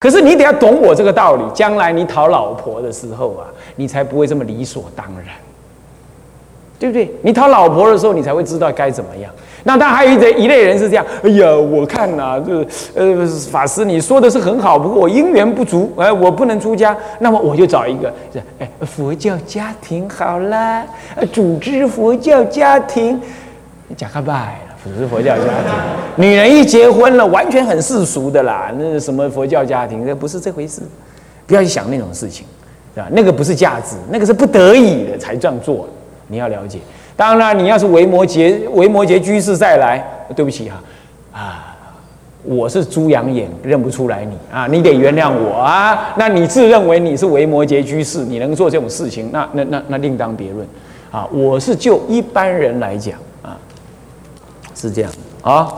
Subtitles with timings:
[0.00, 3.44] 可是你得要懂我这个道理，将来你讨老婆的时候啊，
[3.76, 5.26] 你才不会这么理所当然，
[6.78, 7.14] 对不对？
[7.20, 9.30] 你讨老婆的时候，你才会知道该怎么样。
[9.62, 18.10] 那当然还有一类一类人是这样，哎呀，我看呐，这呃法师你说的是很好，不过我姻缘不足，哎，我不能出家，那么我就找一个，
[18.58, 20.82] 哎，佛教家庭好啦，
[21.30, 23.20] 组织佛教家庭，
[23.94, 24.69] 讲开拜。
[24.82, 25.72] 只是佛教家庭，
[26.16, 28.72] 女人一结婚了，完全很世俗的啦。
[28.78, 30.80] 那什么佛教家庭，那不是这回事。
[31.46, 32.46] 不要去想那种事情，
[32.94, 33.08] 对吧？
[33.10, 35.88] 那个不是价值，那个是不得已的才这样做。
[36.28, 36.78] 你要了解。
[37.16, 40.02] 当然，你要是维摩诘维摩诘居士再来，
[40.36, 40.80] 对不起哈，
[41.32, 41.76] 啊，
[42.44, 46.14] 我是猪羊眼，认不出来你啊，你得原谅我啊。
[46.16, 50.64] 那你自认为你是维摩诘居士，你能做这种事情，那那那那另当别论
[51.10, 51.28] 啊。
[51.32, 53.58] 我是就一般人来讲啊。
[54.80, 55.10] 是这样
[55.42, 55.72] 啊，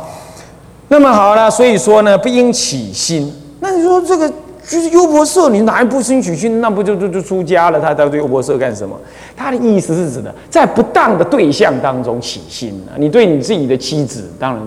[0.88, 3.33] 那么好了，所以说呢，不应起心。
[3.61, 4.28] 那你说这个
[4.69, 6.61] 就是优婆塞，你哪一不兴起心？
[6.61, 7.80] 那不就就就出家了？
[7.80, 8.97] 他到底优婆塞干什么？
[9.36, 14.62] 他的意思是指的，在不当的对象当中起心啊你对你自己的妻子，当然，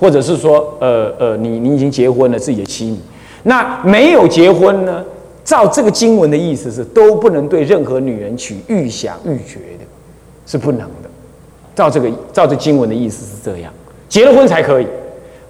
[0.00, 2.98] 或者是说，呃呃，你你已经结婚了，自己的妻女，
[3.42, 5.04] 那没有结婚呢？
[5.44, 9.84] 照这个经文的意思是，都不能对任何女人取欲想欲觉的，
[10.44, 10.88] 是不能。
[11.76, 13.72] 照这个，照这经文的意思是这样，
[14.08, 14.86] 结了婚才可以。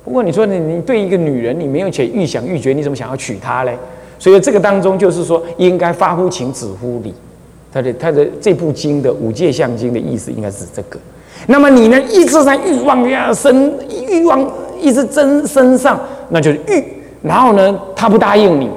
[0.05, 3.75] 不过你说你你对一个女人，你没有且欲想欲觉，你怎么想要娶她嘞？
[4.19, 7.15] 所以这个当中就是说，应该发乎情，止乎礼。
[7.73, 10.99] 他的他的这部经的五戒相经的意思，应该是这个。
[11.47, 13.73] 那么你呢，一直在欲望呀身
[14.09, 16.83] 欲望一直增身上，那就是欲。
[17.23, 18.71] 然后呢，他不答应你，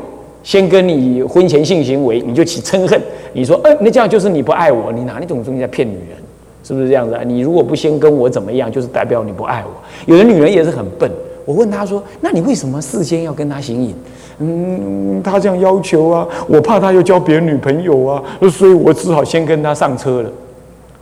[0.44, 3.02] 先跟你婚前性行为，你就起嗔恨。
[3.32, 6.18] 你说，哎，那这样就是你不爱我，你拿那种东西在骗女人？
[6.64, 7.24] 是不是这样子啊？
[7.24, 9.72] 你如果不先跟我怎么样，就是代表你不爱我。
[10.06, 11.10] 有的女人也是很笨。
[11.46, 13.96] 我问她说：“那你为什么事先要跟他行淫？”
[14.42, 20.32] 嗯，他这样要求啊，我怕他又交别的女朋友啊，所以我只好先跟他上车了。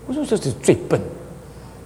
[0.07, 0.99] 我说这是最笨，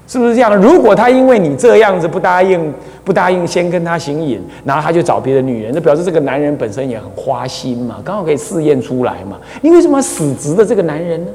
[0.08, 0.56] 是不是这样？
[0.56, 2.74] 如果他因为你这样子不答应，
[3.04, 9.38] 不答应先跟他行淫，然后他就找别的女人，那表示这个男人本身也很花心嘛，刚好可以试验出来嘛。
[9.62, 11.32] 你为什么要死直的这个男人呢？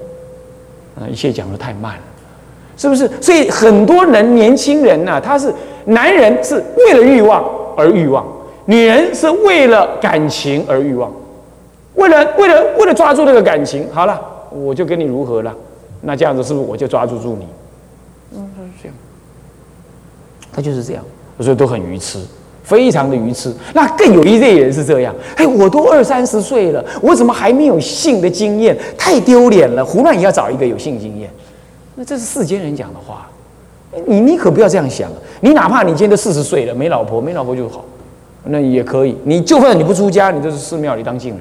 [0.99, 2.01] 啊，一切讲的太慢了。
[2.77, 3.11] 是不是？
[3.21, 5.53] 所以很多人年轻人呐，他是
[5.87, 7.45] 男人是为了欲望
[7.77, 8.25] 而欲望，
[8.67, 11.11] 女人是为了感情而欲望，
[11.95, 14.21] 为了为了为了抓住那个感情，好了，
[14.51, 15.55] 我就跟你如何了？
[16.03, 17.47] 那这样子是不是我就抓住住你？
[18.37, 18.95] 嗯，他是这样，
[20.53, 21.03] 他就是这样，
[21.41, 22.19] 所以都很愚痴，
[22.63, 23.53] 非常的愚痴。
[23.73, 28.77] 那更有一类人是这样，哎，我都二三十岁了，我怎么还没有性的经验？
[28.99, 29.85] 太丢脸了！
[29.85, 31.31] 胡乱也要找一个有性经验。
[31.97, 33.27] 那这是世间人讲的话，
[34.07, 35.11] 你你可不要这样想。
[35.41, 37.84] 你哪怕你今天都四十岁了，没老婆，没老婆就好，
[38.45, 39.17] 那也可以。
[39.25, 41.41] 你就算你不出家，你就是寺庙里当净人，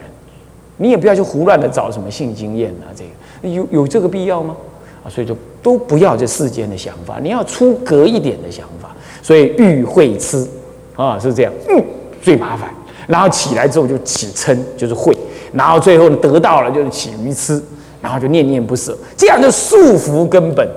[0.77, 4.55] 你也不要去胡乱的找什么性经验啊，这个有有这个必要吗？
[5.03, 8.95] 啊，所以就都不要这世间的想法，你要出格一点的想法。
[9.21, 10.47] 所以欲会痴
[10.95, 11.83] 啊，是这样，嗯，
[12.21, 12.69] 最麻烦。
[13.07, 15.17] 然后起来之后就起嗔，就是会，
[15.51, 17.61] 然后最后得到了就是起愚痴。
[18.05, 20.69] 然后就念念不舍，这样就束缚根本，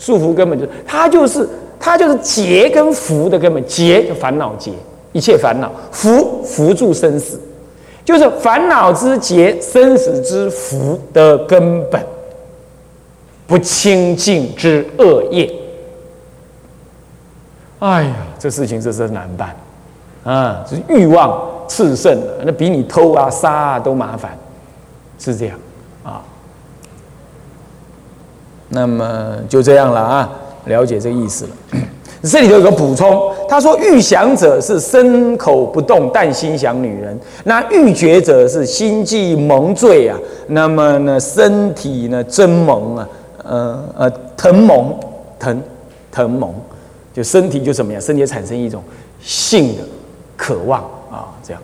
[0.00, 1.48] 束缚根本就是它就是
[1.78, 4.72] 它就是劫跟福的根本，劫就烦恼劫，
[5.12, 7.40] 一切烦恼，福福住生死，
[8.04, 12.04] 就是烦恼之劫，生死之福的根本，
[13.46, 15.48] 不清净之恶业。
[17.78, 19.54] 哎呀，这事情这是难办。
[20.24, 20.64] 啊！
[20.68, 24.38] 这欲望炽盛那比你偷啊杀啊都麻烦，
[25.18, 25.58] 是这样
[26.04, 26.22] 啊。
[28.72, 30.32] 那么就这样了啊，
[30.64, 31.50] 了解这个意思了。
[32.24, 37.12] 这里头有个补充，他说欲想者是身口不动，但心想女人；
[37.44, 40.16] 那欲觉者是心既蒙醉啊，
[40.46, 43.08] 那么呢身体呢真蒙啊，
[43.42, 44.94] 呃呃疼蒙
[45.38, 45.62] 疼
[46.12, 46.54] 疼蒙，
[47.12, 48.00] 就身体就怎么样？
[48.00, 48.80] 身体产生一种
[49.20, 49.82] 性的
[50.36, 50.80] 渴望
[51.10, 51.60] 啊，这样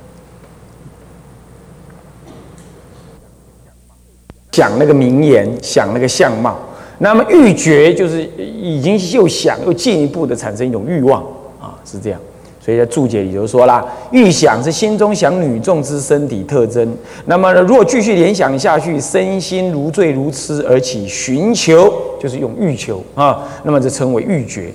[4.51, 6.59] 想那个名言，想那个相貌。
[6.99, 11.23] 那么欲觉就是已经又想又进一步的产生一种欲望
[11.61, 12.21] 啊，是这样。
[12.61, 16.95] 所以在注解里就说啦，欲想是心中想女众之身体特征。
[17.25, 21.91] 那么如果继续联想下去，身心如醉如痴而起寻求，
[22.21, 23.49] 就是用欲求啊。
[23.63, 24.71] 那么这称为欲觉。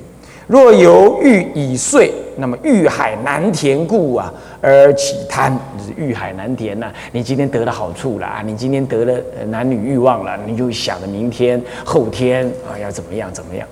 [0.48, 6.92] 若由欲已遂，那么欲海难填故啊，而起贪，就是欲海难填呐。
[7.12, 9.14] 你今天得了好处了啊，你今天得了
[9.48, 13.68] 男女欲望了，你就想着明天、后天啊要怎么样怎么样。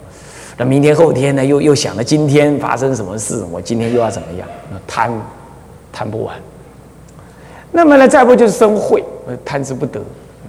[0.58, 4.48] 那明天、后天呢，又又想着今天发生什么事，我今天又要怎么样？
[4.72, 5.12] 那贪
[5.92, 6.36] 贪不完。
[7.72, 9.04] 那么呢，再不就是生慧，
[9.46, 10.00] 贪之不得，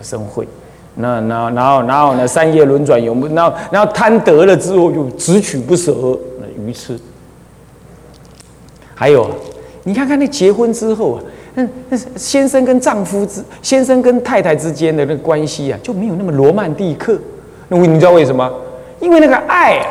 [0.02, 0.46] 生慧。
[0.94, 5.94] 那那然后然后呢，三业轮转永不，然后然后贪得了之后就只取不舍，
[6.38, 6.98] 那愚痴。
[8.94, 9.28] 还有，
[9.84, 11.22] 你看看那结婚之后啊，
[11.54, 17.18] 那那先生跟丈夫之，先生跟太太之间的那个关系啊，就没有那么罗曼蒂克。
[17.68, 18.50] 那你知道为什么？
[19.00, 19.86] 因为那个爱啊，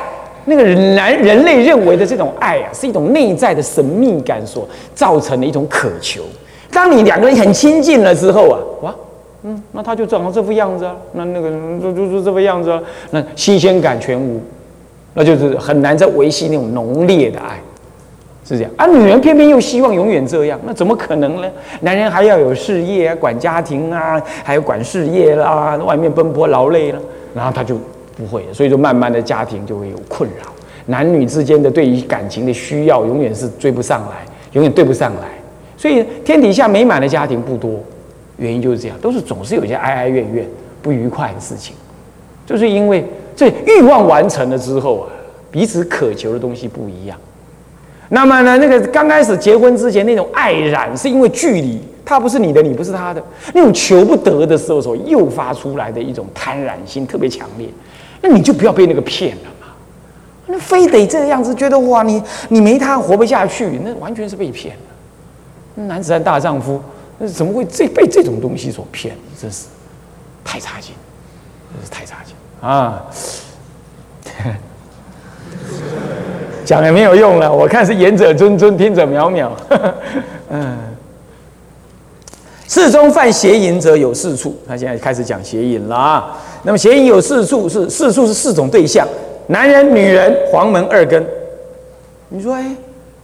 [0.46, 0.64] 那个
[0.96, 6.22] 男人类认为的这种爱啊，是一种内在的神秘感所造成的一种渴求。
[6.72, 8.96] 当你两个人很亲近了之后啊，哇，
[9.44, 11.50] 嗯，那他就长成这副样子啊，那那个
[11.82, 14.42] 就就就这副样子啊，那新鲜感全无，
[15.14, 17.60] 那就是很难再维系那种浓烈的爱。
[18.56, 21.50] 是这样，而女人偏偏又希望永远这样，那怎么可能呢？
[21.80, 27.00] 男人还要有事业啊，管家庭啊，还有管事业啦，外面奔波劳累了，
[27.34, 27.78] 然后他就
[28.18, 30.52] 不会了，所以说慢慢的家庭就会有困扰，
[30.88, 35.30] 男女之间的对于感情的需要永远是追不上来，永远对不上来，
[35.78, 37.80] 所以天底下美满的家庭不多，
[38.38, 40.46] 原因就是这样，都是总是有一些哀哀怨怨、
[40.82, 41.76] 不愉快的事情，
[42.46, 43.06] 就是因为
[43.36, 45.08] 这欲望完成了之后啊，
[45.50, 47.18] 彼此渴求的东西不一样。
[48.14, 53.24] 那么呢，那个刚开始结婚之前那种爱染，是因为距离，他不是你的，你不是他的，
[53.54, 57.70] 那种求不得的时候所诱发出来的一种贪婪心特别强烈，
[58.22, 59.68] 那你就不要被那个骗了嘛，
[60.48, 65.86] 那非得这个样子，觉得哇，你你没他活不下去，那完全是被骗了。
[65.86, 66.82] 男子汉大丈夫，
[67.18, 69.16] 那怎么会这被这种东西所骗？
[69.42, 69.68] 真是
[70.44, 70.94] 太差劲，
[71.74, 73.06] 真是太差劲啊！
[76.66, 79.50] 讲也没有用了，我看是言者谆谆，听者渺渺。
[80.50, 80.78] 嗯，
[82.68, 86.38] 世中犯邪淫者有四处，他现在开始讲邪淫了啊。
[86.64, 89.08] 那么邪淫有四处，是四处是四种对象：
[89.48, 91.26] 男人、女人、黄门二根。
[92.30, 92.66] 你说，哎，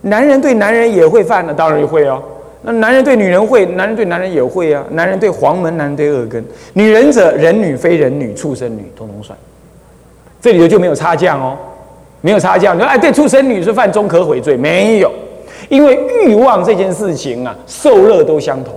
[0.02, 1.54] 男人对男人也会犯呢？
[1.54, 2.22] 当然会哦。
[2.64, 4.84] 那男人对女人会，男人对男人也会啊。
[4.90, 6.44] 男人对黄门，男人对二根。
[6.74, 9.38] 女人者，人女、非人女、畜生女，通通算。
[10.42, 11.58] 这里头就没有差价哦。
[12.22, 15.12] 没有差价，你说哎，对畜生女是犯中可悔罪，没有，
[15.70, 18.74] 因为欲望这件事情啊，受热都相同，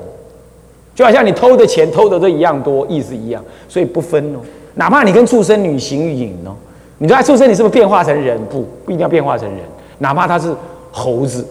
[0.94, 4.38] 就好像你偷的钱偷的都一样多，意思一样，所以不分哦。
[4.74, 6.54] 哪怕你跟畜生女行淫哦，
[6.98, 8.38] 你说畜生你是不是变化成人？
[8.50, 9.58] 不，不一定要变化成人，
[9.98, 10.54] 哪怕他是
[10.92, 11.44] 猴子、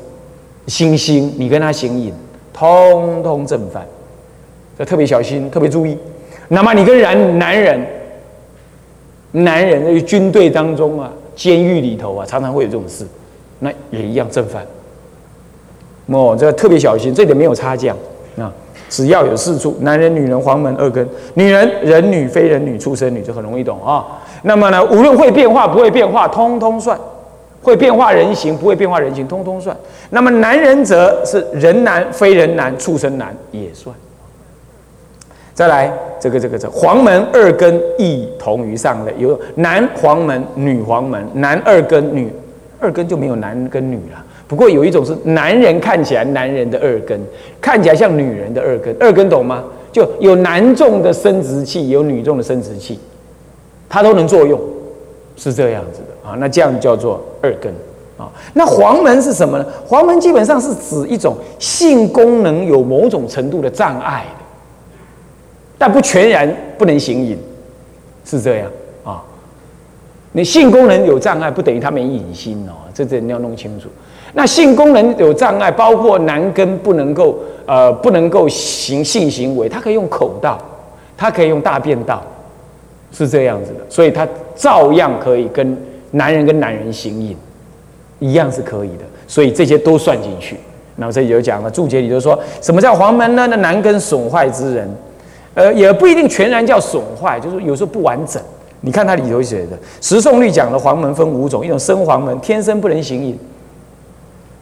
[0.67, 2.13] 猩猩，你跟他行淫，
[2.53, 3.83] 通通正犯，
[4.77, 5.97] 要特别小心，特别注意。
[6.49, 7.85] 哪怕你跟男男人，
[9.31, 11.11] 男人在军队当中啊。
[11.39, 13.07] 监狱里头啊，常常会有这种事，
[13.59, 14.61] 那也一样正犯。
[16.07, 17.95] 哦，这特别小心，这点没有差价
[18.37, 18.51] 啊。
[18.89, 24.05] 只要有四处，男人、女人、黄门二根，女人、人女、非人女、畜生女，就很容易懂啊。
[24.41, 26.97] 那么呢，无论会变化不会变化，通通算；
[27.61, 29.73] 会变化人形不会变化人形，通通算。
[30.09, 33.95] 那么男人则是人男、非人男、畜生男也算。
[35.59, 35.91] 再来，
[36.21, 42.31] 这个这个这黄门二根亦同于上类，有男黄门、女黄门，男二根、女
[42.79, 44.25] 二根就没有男跟女了。
[44.47, 47.19] 不过有一种是男人看起来男人的二根，
[47.59, 49.65] 看起来像女人的二根，二根懂吗？
[49.91, 52.97] 就有男众的生殖器，有女众的生殖器，
[53.89, 54.57] 它都能作用，
[55.35, 56.37] 是这样子的啊。
[56.39, 57.69] 那这样叫做二根
[58.17, 58.31] 啊。
[58.53, 59.65] 那黄门是什么呢？
[59.85, 64.23] 黄门基本上是指一种性功能有某种程度的障碍。
[65.79, 67.35] 但不全然不能行淫，
[68.25, 68.69] 是这样
[69.03, 69.23] 啊？
[70.33, 73.87] 你性功能有障碍，不等于他没隐心哦，这这你要弄清楚。
[74.33, 80.59] 那性功能有障碍，包括男根不能够呃不能够行性行为，他可以用口道，
[81.17, 82.21] 他可以用大便道，
[83.11, 85.75] 是这样子的，所以他照样可以跟
[86.11, 87.35] 男人跟男人行淫，
[88.19, 90.57] 一样是可以的，所以这些都算进去。
[90.97, 93.47] 那么这里就讲了，注解里就说什么叫黄门呢？
[93.47, 94.87] 那男根损坏之人。
[95.59, 98.41] 呃，也不一定全然叫损坏，就是有时候不完整。
[98.79, 103.37] 你看它里头写的《十诵律》讲的黄门分五种，一种生黄门，天生不能行淫。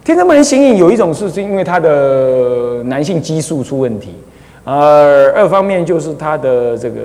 [0.04, 4.16] 天生不能行淫，有一种是是因为他的男性激素出问题，
[4.64, 7.02] 呃，二方面就是他的这个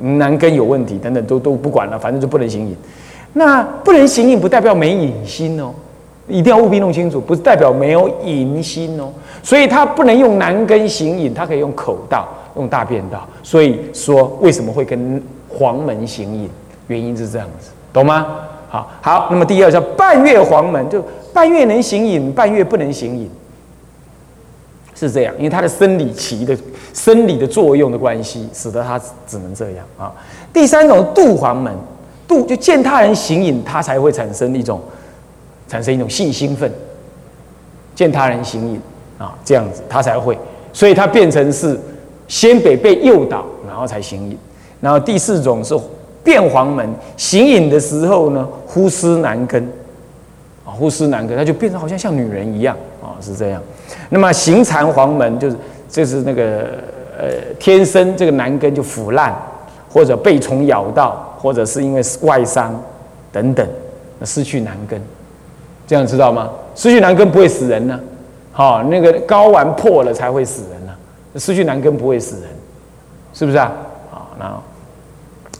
[0.00, 2.74] 男根有问题等等，都都不管了，反正就不能行淫。
[3.34, 5.70] 那不能行淫不代表没隐心哦，
[6.28, 9.10] 一定要务必弄清楚，不是代表没有淫心哦。
[9.42, 12.26] 所以他不能用男根行淫，他可以用口道。
[12.56, 16.48] 用大便道，所以说为什么会跟黄门行淫？
[16.86, 18.26] 原因是这样子，懂吗？
[18.68, 23.30] 好，好，那么第二叫半月黄门，就半月能行淫，半月不能行淫，
[24.94, 26.56] 是这样，因为他的生理期的
[26.92, 30.12] 生理的作用的关系，使得他只能这样啊。
[30.52, 31.72] 第三种度黄门，
[32.28, 34.80] 度就见他人行淫，他才会产生一种
[35.66, 36.70] 产生一种性兴奋，
[37.94, 38.80] 见他人行淫
[39.18, 40.38] 啊，这样子他才会。
[40.72, 41.78] 所以它变成是
[42.28, 44.38] 先得被诱导，然后才行引。
[44.80, 45.74] 然后第四种是
[46.22, 49.62] 变黄门，行引的时候呢，呼吸难根，
[50.64, 53.62] 啊，呼吸难根，它就变成好像像女人一样啊，是这样。
[54.10, 55.56] 那么行残黄门就是
[55.88, 56.68] 就是那个
[57.18, 57.26] 呃
[57.58, 59.34] 天生这个男根就腐烂，
[59.90, 62.78] 或者被虫咬到，或者是因为外伤
[63.32, 63.66] 等等，
[64.24, 65.00] 失去男根，
[65.86, 66.50] 这样知道吗？
[66.74, 67.98] 失去男根不会死人呢，
[68.52, 70.83] 好，那个睾丸破了才会死人，
[71.36, 72.50] 失去男根不会死人，
[73.32, 73.72] 是不是啊？
[74.12, 74.62] 啊，那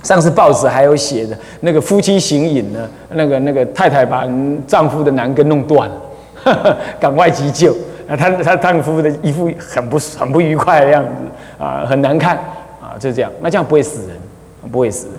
[0.02, 4.26] 上次报纸还有写的那个夫妻行淫呢，那个那个太太把
[4.66, 7.74] 丈夫的男根弄断了， 赶快急救。
[8.06, 11.10] 啊，她她丈夫的一副很不很不愉快的样子
[11.58, 12.36] 啊，很难看
[12.80, 13.32] 啊，就这样。
[13.40, 15.14] 那这样不会死人，不会死人。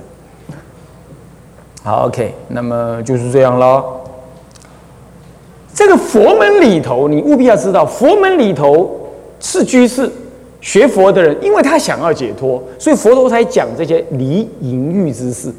[1.84, 4.02] 好，OK，那么就是这样喽。
[5.74, 9.10] 这个佛门里头，你务必要知道，佛门里头
[9.40, 10.12] 是居士
[10.66, 15.54] 学佛的人，因为他想要解脱，所以佛陀才讲这些离淫欲之事。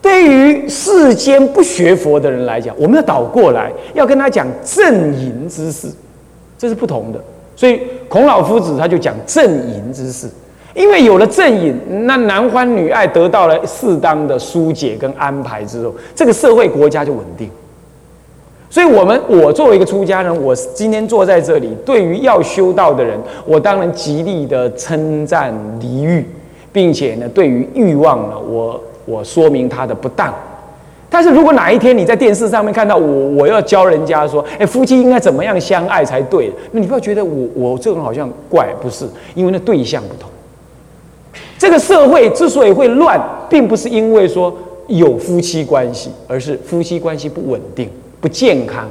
[0.00, 5.88] 对于世间不学佛的人来讲，我们要倒过来，要跟他讲正淫之事。
[6.56, 7.22] 这是不同的，
[7.54, 10.26] 所以孔老夫子他就讲正淫之事，
[10.74, 17.50] 因为有了正淫，那男欢女爱得到了适当的疏解跟安排之后，这个社会国家就稳定。
[18.74, 23.16] 所以，我们我作为一个出家人，我今天坐在这里，对于要修道的人，
[23.46, 26.26] 我当然极力的称赞离欲，
[26.72, 30.34] 并且呢，对于欲望呢，我我说明它的不当。
[31.08, 36.50] 但是如果哪一天你在电视上面看到我，我要教人家说，哎，夫妻应该怎么样相爱才对？
[36.72, 40.28] 那你不要觉得我我这个人好像怪，不是，因为那对象不同。
[41.56, 44.52] 这个社会之所以会乱，并不是因为说
[44.88, 47.88] 有夫妻关系，而是夫妻关系不稳定、
[48.24, 48.88] 不健康。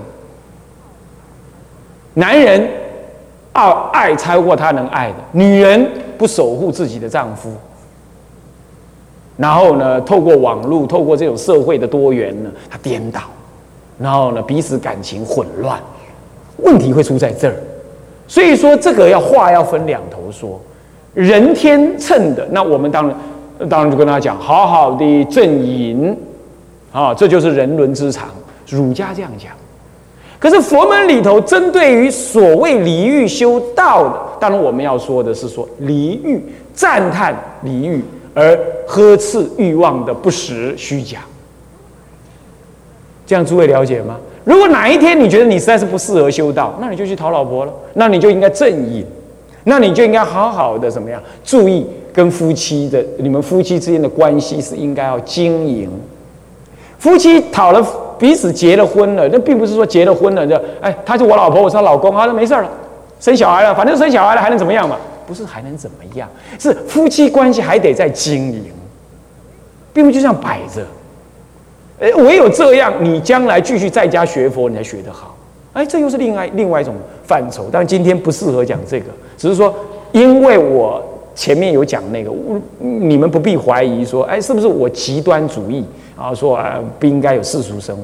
[2.14, 2.70] 男人
[3.52, 7.52] 爱爱超过他能爱的，女人不守护自己的丈夫。
[9.36, 13.22] 然后呢，透过网络，透过这种社会的多元呢，他颠倒，
[13.98, 15.80] 然后呢，彼此感情混乱，
[16.58, 17.56] 问题会出在这儿。
[18.28, 20.62] 所以说，这个要话要分两头说。
[21.16, 26.16] 人天秤的，那我们当然当然就跟他讲，好好的正淫，
[26.92, 28.30] 啊，这就是人伦之常。
[28.70, 29.52] 儒家这样讲。
[30.40, 36.44] 可是佛门里头，针对于所谓离欲修道的，当然我们要说的是说离欲，
[36.74, 38.04] 赞叹离欲。
[38.36, 41.20] 而呵斥欲望的不实虚假，
[43.28, 44.18] 这样诸位了解吗？
[44.44, 49.06] 如果哪一天你觉得你实在是不适合修道，那你就去讨老婆了，那你就应该正义，
[49.66, 51.22] 那你就应该好好的怎么样？
[51.44, 55.88] 注意跟夫妻的你们夫妻之间的关系是应该要经营。
[56.98, 57.86] 夫妻讨了
[58.18, 62.70] 彼此结了婚了，那并不是说结了婚了就哎，她是我老婆，我是她老公，好了没事了，
[63.20, 64.98] 生小孩了，反正生小孩了还能怎么样嘛？
[65.26, 66.28] 不是还能怎么样？
[66.60, 68.66] 是夫妻关系还得在经营，
[69.94, 70.86] 并不就这样摆着。
[72.02, 75.36] 哎，唯有这样，你将来继续在家学佛，你才学得好。
[75.72, 76.94] 哎，这又是另外另外一种
[77.26, 77.68] 范畴。
[77.72, 79.06] 但今天不适合讲这个，
[79.38, 79.74] 只是说，
[80.12, 81.02] 因为我
[81.36, 82.32] 前面有讲那个，
[82.80, 85.84] 你们不必怀疑说，哎，是不是我极端主义
[86.16, 86.34] 啊？
[86.34, 88.04] 说啊，不应该有世俗生活。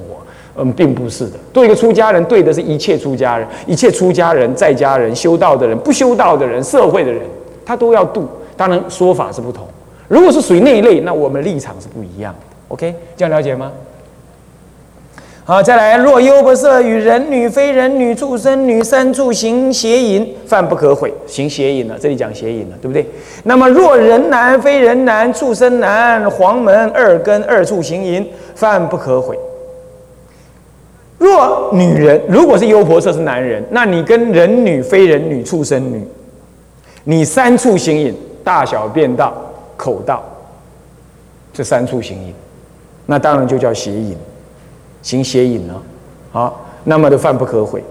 [0.61, 1.37] 嗯，并不是的。
[1.53, 7.21] 对一个出家人，对的是一切出家人，一切出家人、在家人、修道的人、不修道的人、社会的人，
[7.65, 8.27] 他都要度。
[8.57, 9.65] 当然说法是不同。
[10.09, 12.39] 如果是属于那一类，那我们立场是不一样的。
[12.69, 13.71] OK，这样了解吗？
[15.49, 21.11] 好，再来，若优不色与人女、非人女、畜生女三处行邪淫，犯不可悔。
[21.25, 23.03] 行邪淫了，这里讲邪淫了，对不对？
[23.45, 29.35] 那么若人男、非人男、畜生男、黄门二根二处行淫，犯不可悔。
[31.17, 36.07] 若女人如果是优婆塞是男人，那你跟人女、非人女、畜生女，
[37.05, 39.33] 你三处行淫，大小便道、
[39.75, 40.23] 口道，
[41.51, 42.35] 这三处行淫，
[43.07, 44.15] 那当然就叫邪淫，
[45.01, 45.73] 行邪淫呢。
[46.31, 47.83] 好，那么就犯不可悔。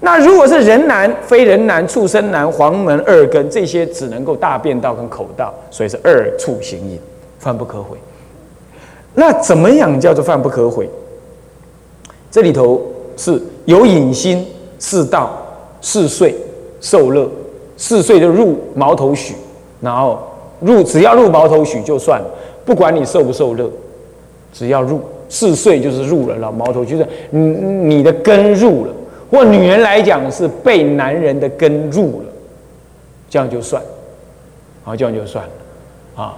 [0.00, 6.98] 那如果是人男、非人男、畜生男、黄门二根这些，只能够大便道跟口道，所以是二处行淫，
[7.38, 7.98] 犯不可悔。
[9.12, 10.88] 那怎么样叫做犯不可悔？
[12.30, 12.80] 这里头
[13.16, 14.46] 是有隐心、
[14.78, 15.32] 是道、
[15.80, 16.34] 是睡、
[16.80, 17.28] 受乐、
[17.76, 19.34] 是睡就入毛头许，
[19.80, 20.18] 然后
[20.60, 22.26] 入只要入毛头许就算了，
[22.64, 23.68] 不管你受不受乐，
[24.52, 28.92] 只要入四岁就是入了了毛头，就是你你的根入了，
[29.30, 32.26] 或女人来讲是被男人的根入了，
[33.30, 33.80] 这样就算，
[34.82, 36.36] 好这样就算了啊。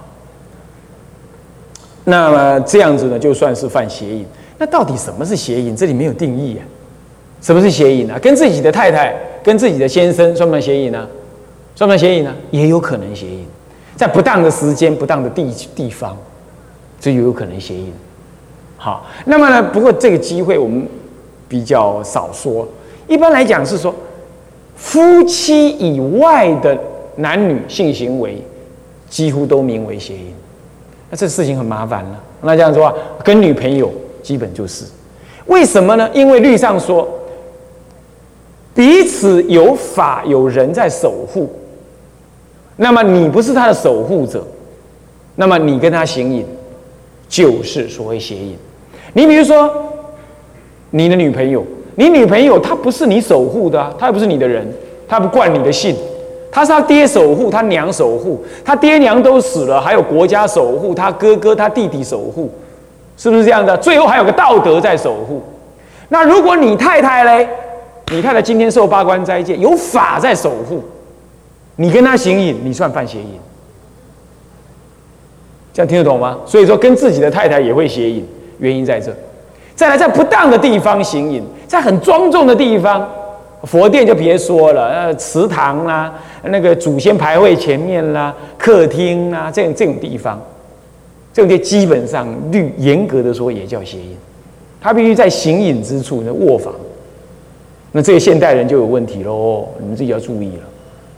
[2.05, 4.25] 那么这样子呢，就算是犯邪淫。
[4.57, 5.75] 那到底什么是邪淫？
[5.75, 6.63] 这里没有定义啊。
[7.41, 8.17] 什么是邪淫呢？
[8.19, 11.07] 跟自己的太太、跟自己的先生算不算邪淫呢？
[11.75, 12.33] 算不算邪淫呢？
[12.51, 13.45] 也有可能邪淫，
[13.95, 16.15] 在不当的时间、不当的地地方，
[16.99, 17.91] 就有可能邪淫。
[18.83, 19.63] 好，那么呢？
[19.63, 20.85] 不过这个机会我们
[21.47, 22.67] 比较少说。
[23.07, 23.95] 一般来讲是说，
[24.75, 26.77] 夫妻以外的
[27.15, 28.41] 男女性行为，
[29.09, 30.33] 几乎都名为邪淫。
[31.09, 32.21] 那这事情很麻烦了。
[32.41, 33.89] 那这样说啊，跟女朋友
[34.21, 34.83] 基本就是，
[35.45, 36.09] 为什么呢？
[36.13, 37.07] 因为律上说，
[38.75, 41.49] 彼此有法有人在守护。
[42.75, 44.45] 那么你不是他的守护者，
[45.37, 46.45] 那么你跟他行淫，
[47.29, 48.57] 就是所谓邪淫。
[49.13, 49.71] 你比如说，
[50.89, 51.65] 你的女朋友。
[51.95, 54.67] 你女朋友她不是你守护的，她又不是你的人，
[55.07, 55.95] 她不惯你的性，
[56.51, 62.51] 她是他爹守护，他娘守护，他爹娘都死了，还有国家守护，他哥哥他弟弟守护，
[63.17, 63.75] 是不是这样的？
[63.77, 65.41] 最后还有个道德在守护。
[66.09, 67.47] 那如果你太太嘞，
[68.11, 70.83] 你太太今天受八关斋戒，有法在守护，
[71.75, 73.39] 你跟他行淫，你算犯邪淫，
[75.73, 76.37] 这样听得懂吗？
[76.45, 78.23] 所以说跟自己的太太也会邪淫，
[78.63, 79.13] 原因在这。
[79.75, 83.07] 再来，在不当的地方行淫，在很庄重的地方，
[83.63, 90.39] 佛殿就别说了，呃，祠堂啦，那个祖先牌位前面啦，客厅啦，这种这种地方，
[91.33, 94.15] 这种地基本上律严格的说也叫邪淫，
[94.79, 96.71] 他必须在行淫之处，那卧房，
[97.91, 100.63] 那这个现代人就有问题喽，你们自己要注意了。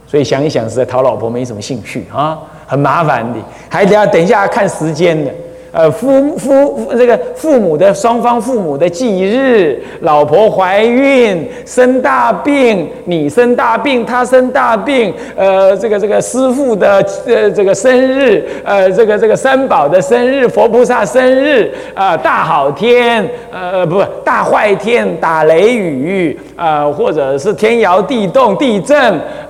[0.07, 5.31] 所以想一想，实在讨老婆没什么兴趣啊，很麻烦的，还得要等一下看时间的。
[5.75, 28.97] 呃，夫夫这个父母的双方父母的忌日，老婆怀孕生大病，你生大病，他生大病，呃，这个这个师傅的呃这个生日，呃，这个这个三宝的生日，佛菩萨生日，啊，大好天，呃，不大坏天，打雷雨，啊，或者是天摇地动地震，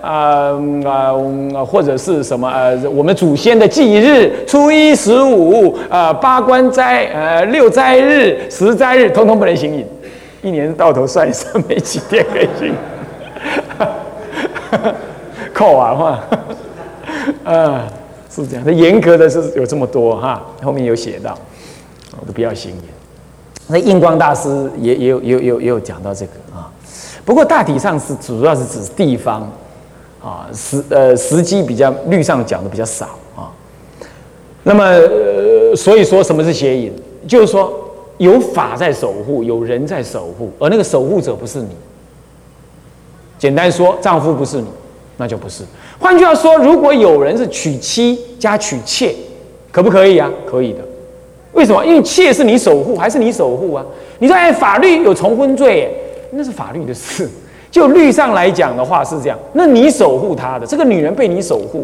[0.02, 1.14] 啊啊，
[1.64, 6.14] 或者是什么呃，我们祖先的忌日，初一十五，啊。
[6.16, 9.86] 八关斋，呃，六斋日、十斋日，通通不能行淫。
[10.42, 12.74] 一年到头算一算，没几天可以行。
[15.54, 16.20] 扣完话，
[17.46, 17.82] 呃，
[18.30, 18.64] 是这样。
[18.66, 21.38] 那严格的是有这么多哈，后面有写到，
[22.20, 22.82] 我都不要行淫。
[23.68, 26.70] 那印光大师也也有也有也有也有讲到这个啊。
[27.24, 29.50] 不过大体上是主要是指地方
[30.24, 33.10] 啊，时呃时机比较律上讲的比较少。
[34.66, 34.84] 那么。
[35.76, 36.90] 所以说什么是邪淫？
[37.28, 37.74] 就是说
[38.18, 41.68] 有法在守护，有人在守护，而那个守护者不是你。
[43.38, 44.68] 简单说，丈夫不是你，
[45.18, 45.66] 那就不是。
[46.00, 49.14] 换句话说，如果有人是娶妻加娶妾，
[49.70, 50.32] 可不可以啊？
[50.50, 50.80] 可以的。
[51.52, 51.86] 为什么？
[51.86, 53.86] 因为妾是你守护，还是你守护啊？
[54.20, 55.94] 你说哎，法律有重婚罪，
[56.32, 57.30] 那是法律的事。
[57.70, 61.84] 就律上来讲的话是这样，那你守护她的这个女人被你守护。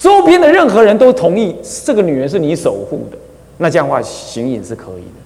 [0.00, 3.18] 周边的任何人都同意这个女人是你守护的，
[3.58, 5.20] 那这样的话行淫是可以的，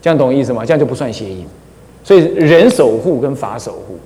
[0.00, 0.64] 这样懂意思吗？
[0.64, 1.46] 这样就不算邪淫。
[2.02, 3.98] 所以人守护跟法守护，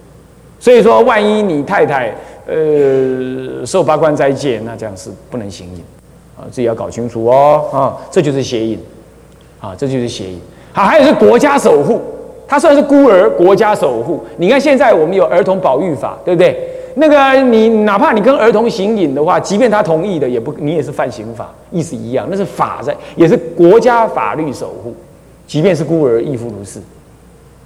[0.59, 2.13] 所以说万一你太太
[2.47, 5.85] 呃受八关斋戒，那这样是不能行淫
[6.37, 8.79] 啊，自己要搞清楚哦啊，这就是邪淫
[9.61, 10.41] 啊，这就是邪淫。
[10.73, 12.01] 好，还有是国家守护，
[12.49, 14.25] 他算是孤儿，国家守护。
[14.39, 16.70] 你看现在我们有儿童保育法，对不对？
[16.95, 22.27] 那个你哪怕你跟儿童行淫的话，即便他同意的，也不你也是犯刑法，意思一样。
[22.31, 24.95] 那是法在，也是国家法律守护，
[25.47, 26.81] 即便是孤儿亦复如是。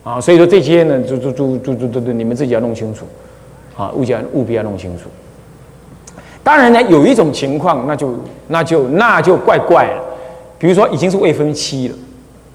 [0.03, 3.07] 啊，所以说这些呢，就就就就就就你们自己要弄清楚，
[3.77, 5.09] 啊，务要务必要弄清楚。
[6.43, 8.15] 当然呢，有一种情况，那就
[8.49, 10.03] 那就那就怪怪了，
[10.59, 11.95] 比如说已经是未婚妻了，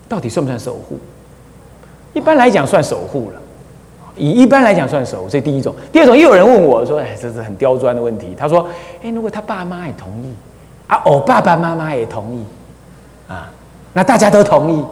[0.08, 1.00] 到底算不算守护？
[2.14, 3.42] 一般来讲算守护了。
[4.20, 5.74] 以一般来讲算熟，这第一种。
[5.92, 8.68] 第二种，又有人问我说：“哎，这是很刁钻的问题。”他说
[9.02, 10.34] ：“哎，如果他爸妈也同意，
[10.88, 12.44] 啊，我爸爸妈妈也同意，
[13.28, 13.50] 啊，
[13.94, 14.86] 那大家都同意，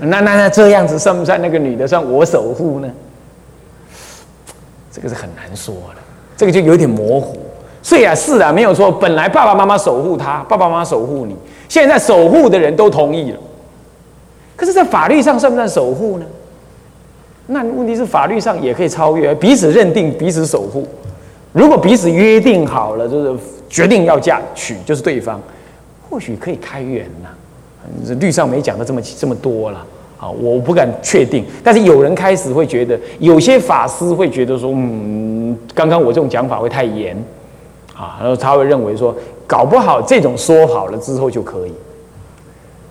[0.00, 2.88] 那那那这样子算不算那个女的算我守护呢？”
[4.92, 6.00] 这个是很难说的，
[6.36, 7.36] 这个就有点模糊。
[7.82, 8.90] 所以啊，是啊，没有错。
[8.90, 11.36] 本来爸爸妈妈守护他，爸爸妈妈守护你，
[11.68, 13.38] 现在守护的人都同意了，
[14.56, 16.24] 可是，在法律上算不算守护呢？
[17.48, 20.86] 那问题是法律上也可以超越，彼此认定，彼此守护。
[21.52, 25.40] 如果彼此约定好了，就是决定要嫁娶，就是对方，
[26.10, 27.28] 或许可以开源呐。
[28.18, 29.78] 律上没讲的这么这么多了
[30.18, 31.44] 啊，我不敢确定。
[31.62, 37.16] 但是有人开始会觉得，有些法师会觉得说，嗯，刚刚我这种讲法会太严
[37.94, 39.14] 啊，然后他会认为说，
[39.46, 41.72] 搞不好这种说好了之后就可以。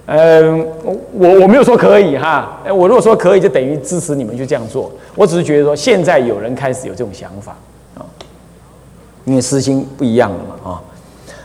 [0.08, 0.66] 嗯，
[1.14, 4.92] 我我没有说可以哈，我如果说可以，就等于支持你们就这样做。
[5.16, 7.56] 我只是觉得说，现在有人开始有这种想法
[7.96, 8.06] 啊。
[9.26, 10.82] 因为私心不一样了嘛啊。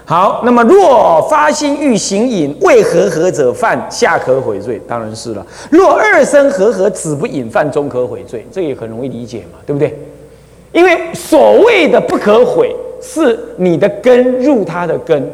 [0.05, 5.47] 好，那么若发心欲行淫，未合合者犯下可悔罪，当然是了。
[5.71, 9.97] 若二生合合，子不饮犯中可悔罪，这也很容易理解嘛，对不对？
[10.73, 15.31] 因为所谓的不可悔，是你的根入他的根，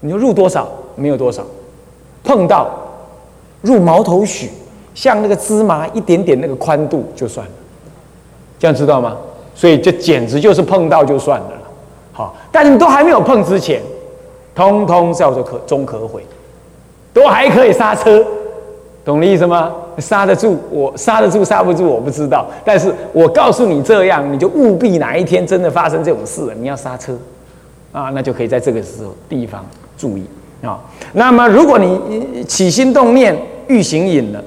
[0.00, 1.44] 你就入多少没有多少，
[2.24, 2.68] 碰到
[3.62, 4.50] 入毛头许，
[4.94, 7.52] 像那个芝麻一点点那个宽度就算了，
[8.58, 9.16] 这样知道吗？
[9.54, 11.62] 所以这简直就是碰到就算了了。
[12.12, 13.80] 好，但你都还没有碰之前。
[14.54, 16.24] 通通叫做可中可毁，
[17.12, 18.24] 都还可以刹车，
[19.04, 19.72] 懂的意思吗？
[19.98, 22.46] 刹得住我，刹得住刹不住我不知道。
[22.64, 27.18] 但是我告诉你这样，你就务必哪一天真的发生这种事了，你要刹车，
[27.90, 29.66] 啊，那就可以在这个时候地方
[29.98, 30.24] 注意
[30.64, 30.80] 啊。
[31.12, 33.36] 那么如果你起心动念
[33.68, 34.42] 欲行隐了，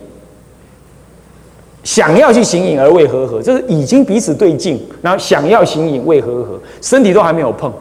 [1.83, 7.71] 想要去行隐而未合合，就是已经彼此对镜，然后想要行隐未合合，身体都还没有碰。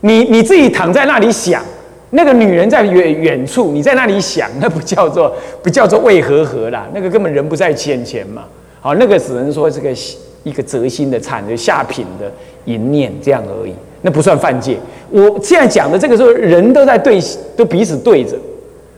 [0.00, 1.62] 你你自己躺在那里想，
[2.10, 5.30] 那个女人在远远处，你在那里想，那不叫做
[5.62, 8.44] 不叫做为和合啦，那个根本人不在眼前嘛。
[8.80, 9.90] 好，那个只能说这个
[10.44, 12.32] 一个择心的产，就下品的
[12.64, 14.78] 淫念这样而已，那不算犯戒。
[15.10, 17.20] 我现在讲的这个时候，人都在对，
[17.56, 18.36] 都彼此对着，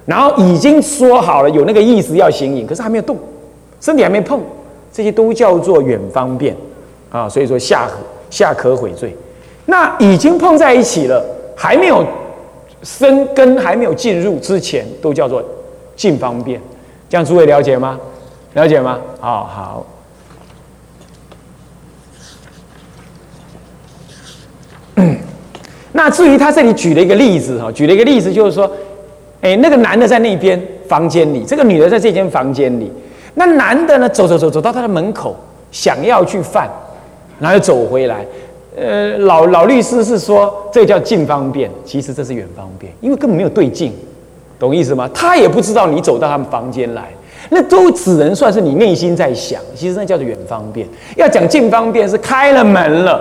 [0.07, 3.17] 然后已经说好了有那个意思要行淫，可是还没有动，
[3.81, 4.41] 身体还没碰，
[4.93, 6.57] 这些都叫做远方便
[7.11, 7.29] 啊。
[7.29, 7.89] 所以说下
[8.29, 9.17] 下可悔罪。
[9.67, 11.25] 那已经碰在一起了，
[11.57, 12.05] 还没有
[12.83, 15.43] 生根，还没有进入之前，都叫做
[15.95, 16.61] 近方便。
[17.09, 17.99] 这样诸位了解吗？
[18.55, 18.99] 了解吗？
[19.21, 19.87] 好好。
[26.03, 28.69] 那至于他这里举了一个例子哈，举了一个例子，就是说，
[29.43, 30.59] 哎，那个男的在那边
[30.89, 32.91] 房间里，这个女的在这间房间里。
[33.35, 35.37] 那男的呢，走走走走到他的门口，
[35.71, 36.67] 想要去犯，
[37.39, 38.25] 然后又走回来。
[38.75, 43.93] 呃，老老律师是说这叫近方便，其实这是远方便，因为根本没有对镜，
[44.59, 45.07] 懂意思吗？
[45.13, 47.11] 他也不知道你走到他们房间来，
[47.51, 50.89] 那都只能算是你内心在想，其实那叫做远方便。
[51.17, 53.21] 要讲近方便是开了门了，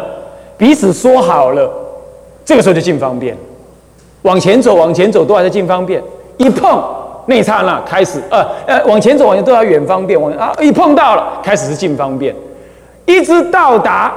[0.58, 1.70] 彼此说好了，
[2.50, 3.38] 这个时候就近方便，
[4.24, 6.02] 往前走往前走都还在近方便，
[6.38, 6.84] 一碰
[7.28, 12.36] 那一刹那开始，呃呃往前走往前都要远方便，往啊一碰到了开始是近方便，
[13.06, 14.12] 一直到达。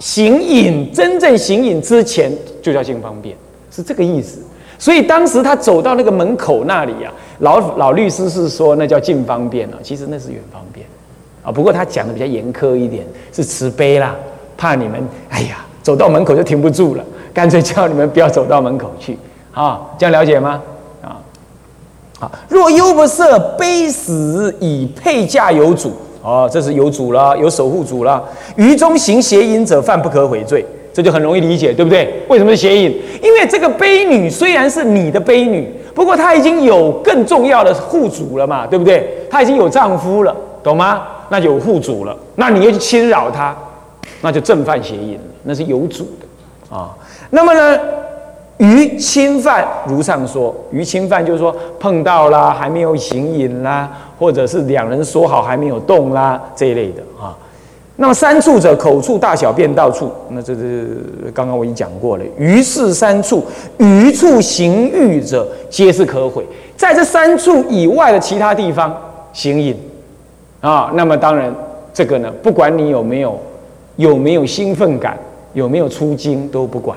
[0.00, 3.36] 行隐真正行隐之前就叫近方便，
[3.70, 4.40] 是这个意思。
[4.76, 10.84] 所以当时他走到那个门口那里呀，老老律师是说那叫近方便了，其实那是远方便
[11.44, 11.52] 啊。
[11.52, 14.16] 不过他讲的比较严苛一点，是慈悲啦，
[14.56, 19.18] 怕你们哎呀走到门口就停不住了，干脆叫你们不要走到门口去
[19.52, 19.80] 啊。
[19.98, 20.60] 这样了解吗？
[21.02, 21.16] 啊，
[22.18, 22.30] 好。
[22.48, 25.92] 若忧不赦，悲死以配嫁有主。
[26.20, 28.22] 哦，这是有主了，有守护主了。
[28.56, 32.12] 于中行邪淫者，犯不可悔罪，这就很容易理解，对不对？
[32.28, 32.94] 为什么是邪淫？
[33.22, 39.08] 因为这个悲女虽然是你的悲女，不过她已经有更重要的护主了嘛，对不对？
[39.30, 41.02] 她已经有丈夫了，懂吗？
[41.30, 43.56] 那有护主了，那你又去侵扰她，
[44.20, 46.26] 那就正犯邪淫了，那是有主的
[46.70, 46.94] 啊。
[47.30, 47.78] 那么呢？
[48.58, 57.38] 于侵犯，如上说，于侵犯就是说碰到啦，还没有行淫啦，或者是两人说好还没有动啦这一类的啊。
[57.94, 62.24] 那么三处者，口处、大小便到处，那这是刚刚我已经讲过了。
[62.36, 63.46] 于是三处，
[63.78, 66.44] 余处行欲者，皆是可悔。
[66.76, 68.92] 在这三处以外的其他地方
[69.32, 69.76] 行淫
[70.60, 71.54] 啊，那么当然
[71.94, 73.38] 这个呢，不管你有没有
[73.94, 75.16] 有没有兴奋感，
[75.58, 76.96] 有没有出经都不管。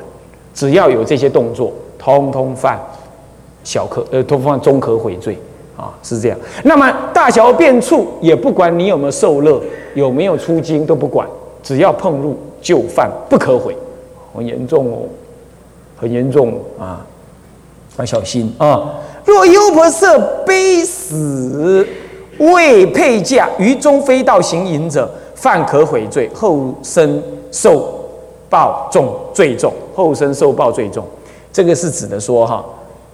[0.54, 2.80] 只要有这些动作，通通犯
[3.63, 5.36] 小可呃，通犯中可悔罪
[5.78, 6.38] 啊，是这样。
[6.63, 9.60] 那么大小便处也不管你有没有受乐，
[9.95, 11.28] 有没有出经都不管，
[11.63, 13.76] 只要碰入就犯不可悔，
[14.36, 14.97] 很严重哦，
[15.95, 17.04] 很严重啊，
[17.97, 18.93] 要小心啊。
[19.24, 21.88] 若优婆塞悲死
[22.39, 28.01] 未配嫁于中非道行淫者，犯可悔罪，后生受。
[28.52, 31.04] 报重最重，后生受报最重，
[31.52, 32.64] 这个是指的说哈，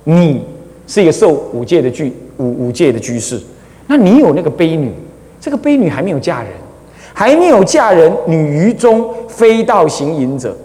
[0.04, 0.44] 你
[0.88, 3.40] 是一个受五戒的居五五戒的居士，
[3.86, 4.92] 那你有那个卑女，
[5.40, 6.52] 这个卑女还没有嫁人，
[7.14, 10.58] 还没有嫁人，女于中非道行淫者，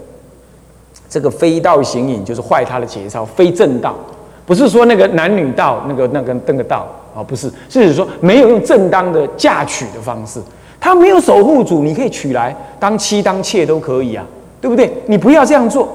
[1.07, 3.95] 这个非道行淫就是坏他的节操，非正道，
[4.45, 6.87] 不是说那个男女道那个那个那个道。
[7.15, 10.41] 啊，不是，是指说没有用正当的嫁娶的方式，
[10.79, 14.25] 他没有守护主，你可以娶来当妻当妾都可以啊。
[14.63, 14.89] 对不对？
[15.07, 15.89] 你不要这样做，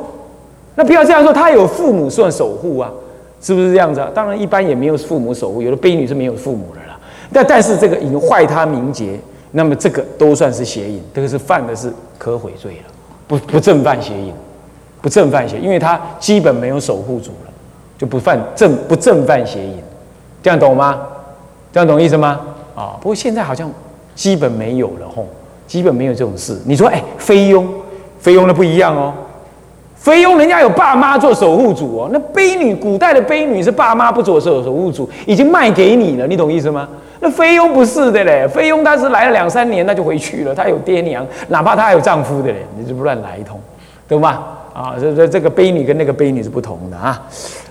[0.74, 1.32] 那不要这样做。
[1.32, 2.92] 他有父母算守护啊，
[3.40, 4.10] 是不是这样子啊？
[4.14, 7.00] 当然，一般也没有父母守护，有的婢女是没有父母的啦。
[7.32, 9.18] 但但是这个已经坏他名节，
[9.52, 12.92] 那么这个都算是邪淫，这个是犯的是可悔罪了，
[13.26, 14.34] 不不正犯邪淫，
[15.00, 17.50] 不正犯邪，因为他基本没有守护主了，
[17.96, 19.78] 就不犯正不正犯邪淫，
[20.42, 21.00] 这样懂吗？
[21.72, 22.38] 这样懂意思吗？
[22.74, 23.72] 啊，不过现在好像
[24.14, 25.26] 基本没有了吼，
[25.66, 26.60] 基本没有这种事。
[26.66, 27.66] 你说哎，菲佣，
[28.18, 29.12] 菲佣的不一样哦，
[29.96, 36.88] 菲佣人家有爸妈做守护主哦，那卑女古代的卑女是爸妈不做守守护主，已经卖给你了，你懂意思吗？
[37.20, 43.60] 那菲佣不是的嘞，菲佣她是来了两三年，她就回去了，她有爹娘，哪怕她还有丈夫的嘞，你就不乱来一通，
[44.08, 44.38] 懂吗？
[44.72, 47.20] 啊，这这这个卑女跟那个卑女是不同的啊，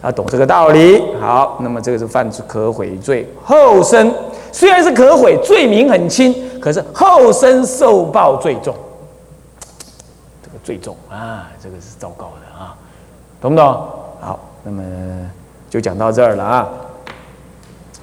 [0.02, 1.02] 啊，懂这个道理。
[1.22, 4.14] 好，那么这个是犯可悔罪，后生。
[4.52, 8.74] 虽然是可悔，罪名很轻，可是后生受报最重，
[10.68, 12.76] 最重啊，这个是糟糕的啊，
[13.40, 13.66] 懂不懂？
[14.20, 14.84] 好，那么
[15.70, 16.68] 就讲到这儿了啊。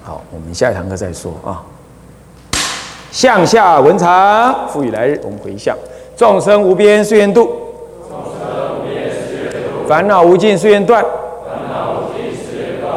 [0.03, 1.63] 好，我们下一堂课再说啊。
[3.11, 5.77] 向下文长，赋予来日，我们回向
[6.17, 7.55] 众生无边誓愿度，
[9.87, 11.05] 烦恼无尽誓愿断，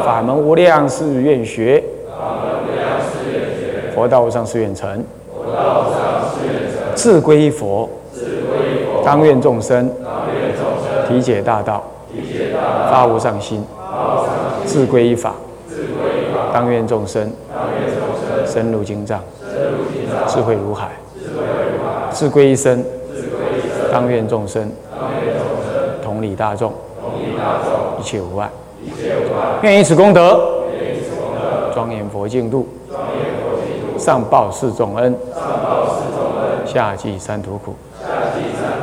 [0.05, 1.83] 法门无量誓愿学，
[3.93, 5.03] 佛道无上誓愿成，
[6.95, 7.89] 自归佛，
[9.07, 9.89] 当愿众生
[11.07, 11.81] 体解大道，
[12.91, 13.63] 发无上心，
[14.65, 15.33] 自归依法。
[16.53, 17.31] 当愿众生
[18.45, 19.21] 深入经藏，
[20.27, 20.87] 智慧如海；
[22.11, 22.83] 智归一生，
[23.93, 24.69] 当愿众生
[26.03, 26.73] 同理大众，
[28.01, 28.49] 一切无碍。
[29.61, 30.37] 愿以此功德
[31.73, 32.67] 庄严佛净土，
[33.97, 35.15] 上报四重恩，
[36.65, 37.73] 下济三途苦。